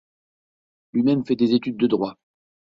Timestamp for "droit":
1.85-2.17